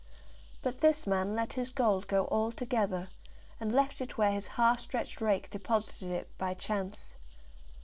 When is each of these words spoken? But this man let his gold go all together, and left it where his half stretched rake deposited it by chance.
But 0.63 0.81
this 0.81 1.05
man 1.05 1.35
let 1.35 1.53
his 1.53 1.69
gold 1.69 2.07
go 2.07 2.25
all 2.25 2.51
together, 2.51 3.09
and 3.59 3.71
left 3.71 4.01
it 4.01 4.17
where 4.17 4.31
his 4.31 4.47
half 4.57 4.79
stretched 4.79 5.21
rake 5.21 5.51
deposited 5.51 6.09
it 6.09 6.35
by 6.39 6.55
chance. 6.55 7.13